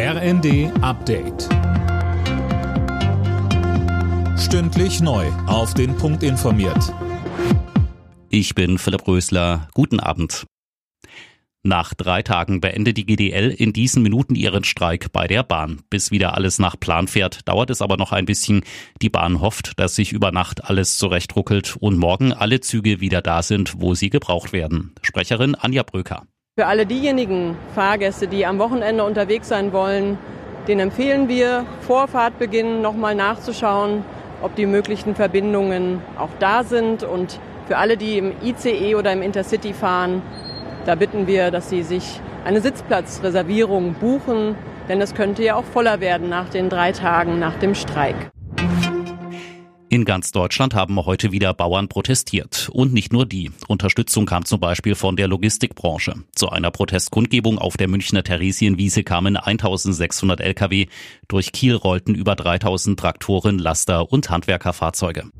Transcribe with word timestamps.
RND 0.00 0.70
Update. 0.80 1.48
Stündlich 4.38 5.00
neu. 5.00 5.26
Auf 5.48 5.74
den 5.74 5.96
Punkt 5.96 6.22
informiert. 6.22 6.94
Ich 8.30 8.54
bin 8.54 8.78
Philipp 8.78 9.08
Rösler. 9.08 9.66
Guten 9.74 9.98
Abend. 9.98 10.46
Nach 11.64 11.94
drei 11.94 12.22
Tagen 12.22 12.60
beendet 12.60 12.96
die 12.96 13.06
GDL 13.06 13.50
in 13.50 13.72
diesen 13.72 14.04
Minuten 14.04 14.36
ihren 14.36 14.62
Streik 14.62 15.10
bei 15.10 15.26
der 15.26 15.42
Bahn. 15.42 15.80
Bis 15.90 16.12
wieder 16.12 16.34
alles 16.34 16.60
nach 16.60 16.78
Plan 16.78 17.08
fährt, 17.08 17.48
dauert 17.48 17.70
es 17.70 17.82
aber 17.82 17.96
noch 17.96 18.12
ein 18.12 18.24
bisschen. 18.24 18.62
Die 19.02 19.10
Bahn 19.10 19.40
hofft, 19.40 19.80
dass 19.80 19.96
sich 19.96 20.12
über 20.12 20.30
Nacht 20.30 20.62
alles 20.62 20.96
zurechtruckelt 20.96 21.76
und 21.76 21.98
morgen 21.98 22.32
alle 22.32 22.60
Züge 22.60 23.00
wieder 23.00 23.20
da 23.20 23.42
sind, 23.42 23.80
wo 23.80 23.96
sie 23.96 24.10
gebraucht 24.10 24.52
werden. 24.52 24.94
Sprecherin 25.02 25.56
Anja 25.56 25.82
Bröker. 25.82 26.24
Für 26.58 26.66
alle 26.66 26.86
diejenigen 26.86 27.56
Fahrgäste, 27.76 28.26
die 28.26 28.44
am 28.44 28.58
Wochenende 28.58 29.04
unterwegs 29.04 29.46
sein 29.46 29.72
wollen, 29.72 30.18
den 30.66 30.80
empfehlen 30.80 31.28
wir, 31.28 31.64
vor 31.82 32.08
Fahrtbeginn 32.08 32.82
nochmal 32.82 33.14
nachzuschauen, 33.14 34.02
ob 34.42 34.56
die 34.56 34.66
möglichen 34.66 35.14
Verbindungen 35.14 36.02
auch 36.18 36.30
da 36.40 36.64
sind. 36.64 37.04
Und 37.04 37.38
für 37.68 37.76
alle, 37.76 37.96
die 37.96 38.18
im 38.18 38.32
ICE 38.42 38.96
oder 38.96 39.12
im 39.12 39.22
Intercity 39.22 39.72
fahren, 39.72 40.20
da 40.84 40.96
bitten 40.96 41.28
wir, 41.28 41.52
dass 41.52 41.70
sie 41.70 41.84
sich 41.84 42.20
eine 42.44 42.60
Sitzplatzreservierung 42.60 43.94
buchen, 43.94 44.56
denn 44.88 45.00
es 45.00 45.14
könnte 45.14 45.44
ja 45.44 45.54
auch 45.54 45.64
voller 45.64 46.00
werden 46.00 46.28
nach 46.28 46.48
den 46.48 46.70
drei 46.70 46.90
Tagen 46.90 47.38
nach 47.38 47.54
dem 47.60 47.76
Streik. 47.76 48.16
In 49.90 50.04
ganz 50.04 50.32
Deutschland 50.32 50.74
haben 50.74 51.02
heute 51.06 51.32
wieder 51.32 51.54
Bauern 51.54 51.88
protestiert. 51.88 52.68
Und 52.70 52.92
nicht 52.92 53.10
nur 53.10 53.24
die. 53.24 53.50
Unterstützung 53.68 54.26
kam 54.26 54.44
zum 54.44 54.60
Beispiel 54.60 54.94
von 54.94 55.16
der 55.16 55.28
Logistikbranche. 55.28 56.14
Zu 56.34 56.50
einer 56.50 56.70
Protestkundgebung 56.70 57.58
auf 57.58 57.78
der 57.78 57.88
Münchner 57.88 58.22
Theresienwiese 58.22 59.02
kamen 59.02 59.38
1600 59.38 60.40
Lkw. 60.40 60.88
Durch 61.26 61.52
Kiel 61.52 61.74
rollten 61.74 62.14
über 62.14 62.34
3000 62.36 63.00
Traktoren, 63.00 63.58
Laster 63.58 64.12
und 64.12 64.28
Handwerkerfahrzeuge. 64.28 65.30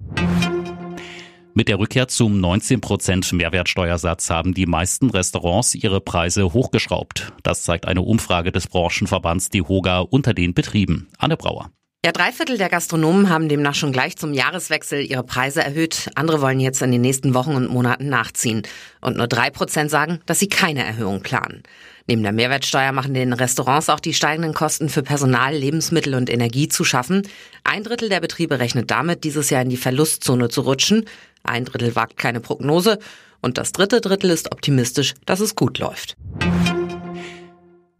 Mit 1.52 1.68
der 1.68 1.78
Rückkehr 1.78 2.08
zum 2.08 2.40
19 2.40 2.80
Prozent 2.80 3.30
Mehrwertsteuersatz 3.30 4.30
haben 4.30 4.54
die 4.54 4.66
meisten 4.66 5.10
Restaurants 5.10 5.74
ihre 5.74 6.00
Preise 6.00 6.54
hochgeschraubt. 6.54 7.32
Das 7.42 7.64
zeigt 7.64 7.86
eine 7.86 8.00
Umfrage 8.00 8.50
des 8.50 8.66
Branchenverbands 8.66 9.50
DEHOGA 9.50 9.98
unter 9.98 10.32
den 10.32 10.54
Betrieben. 10.54 11.08
Anne 11.18 11.36
Brauer. 11.36 11.70
Ja, 12.08 12.12
drei 12.12 12.32
Viertel 12.32 12.56
der 12.56 12.70
Gastronomen 12.70 13.28
haben 13.28 13.50
demnach 13.50 13.74
schon 13.74 13.92
gleich 13.92 14.16
zum 14.16 14.32
Jahreswechsel 14.32 15.02
ihre 15.02 15.24
Preise 15.24 15.62
erhöht. 15.62 16.08
Andere 16.14 16.40
wollen 16.40 16.58
jetzt 16.58 16.80
in 16.80 16.90
den 16.90 17.02
nächsten 17.02 17.34
Wochen 17.34 17.54
und 17.54 17.68
Monaten 17.68 18.08
nachziehen. 18.08 18.62
Und 19.02 19.18
nur 19.18 19.26
drei 19.26 19.50
Prozent 19.50 19.90
sagen, 19.90 20.18
dass 20.24 20.38
sie 20.38 20.48
keine 20.48 20.82
Erhöhung 20.86 21.20
planen. 21.20 21.64
Neben 22.06 22.22
der 22.22 22.32
Mehrwertsteuer 22.32 22.92
machen 22.92 23.12
den 23.12 23.34
Restaurants 23.34 23.90
auch 23.90 24.00
die 24.00 24.14
steigenden 24.14 24.54
Kosten 24.54 24.88
für 24.88 25.02
Personal, 25.02 25.54
Lebensmittel 25.54 26.14
und 26.14 26.30
Energie 26.30 26.68
zu 26.68 26.82
schaffen. 26.82 27.28
Ein 27.62 27.84
Drittel 27.84 28.08
der 28.08 28.20
Betriebe 28.20 28.58
rechnet 28.58 28.90
damit, 28.90 29.22
dieses 29.24 29.50
Jahr 29.50 29.60
in 29.60 29.68
die 29.68 29.76
Verlustzone 29.76 30.48
zu 30.48 30.62
rutschen. 30.62 31.04
Ein 31.42 31.66
Drittel 31.66 31.94
wagt 31.94 32.16
keine 32.16 32.40
Prognose. 32.40 33.00
Und 33.42 33.58
das 33.58 33.72
dritte 33.72 34.00
Drittel 34.00 34.30
ist 34.30 34.50
optimistisch, 34.50 35.12
dass 35.26 35.40
es 35.40 35.56
gut 35.56 35.78
läuft. 35.78 36.16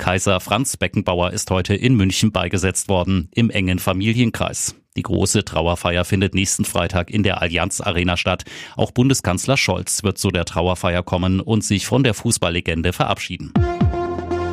Kaiser 0.09 0.41
Franz 0.41 0.79
Beckenbauer 0.79 1.35
ist 1.35 1.51
heute 1.51 1.75
in 1.75 1.95
München 1.95 2.33
beigesetzt 2.33 2.89
worden, 2.89 3.29
im 3.35 3.51
engen 3.51 3.79
Familienkreis. 3.79 4.75
Die 4.97 5.03
große 5.03 5.45
Trauerfeier 5.45 6.07
findet 6.07 6.33
nächsten 6.33 6.65
Freitag 6.65 7.11
in 7.11 7.23
der 7.23 7.43
Allianz 7.43 7.83
Arena 7.83 8.17
statt. 8.17 8.45
Auch 8.75 8.91
Bundeskanzler 8.91 9.59
Scholz 9.59 10.05
wird 10.05 10.17
zu 10.17 10.31
der 10.31 10.47
Trauerfeier 10.47 11.03
kommen 11.03 11.41
und 11.41 11.63
sich 11.63 11.87
von 11.87 12.05
der 12.05 12.15
Fußballlegende 12.15 12.95
verabschieden. 12.95 13.53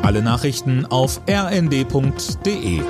Alle 0.02 0.20
Nachrichten 0.20 0.84
auf 0.84 1.22
rnd.de 1.26 2.82